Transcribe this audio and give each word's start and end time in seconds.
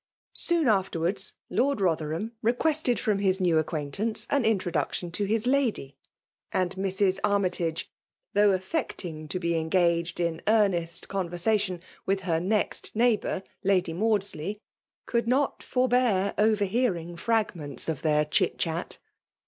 Swa 0.35 0.63
afteiwsoli, 0.65 1.31
Ijatd 1.51 1.77
Bothcrham 1.77 2.31
requested 2.41 2.99
from 2.99 3.19
kis 3.19 3.37
wm 3.37 3.59
M 3.59 3.63
^ludntanec 3.63 4.25
an 4.31 4.45
introduction 4.45 5.11
to 5.11 5.27
his^ 5.27 5.45
lady; 5.45 5.95
aa^ 6.51 6.69
Mr». 6.73 7.21
Annytage, 7.21 7.85
though 8.33 8.49
affecting 8.51 9.27
to 9.27 9.39
be 9.39 9.51
iCOt 9.51 9.69
gaged 9.69 10.19
in 10.19 10.41
earnest 10.47 11.07
conversation 11.07 11.81
with 12.07 12.21
her 12.21 12.39
neiet 12.39 12.91
heighbour> 12.95 13.43
Lady 13.63 13.93
Maudsley, 13.93 14.59
could 15.05 15.27
not 15.27 15.59
fiofhear 15.59 16.33
orerhearing 16.35 17.15
fragments 17.19 17.87
of 17.87 18.01
their 18.01 18.25
chitchat. 18.25 18.97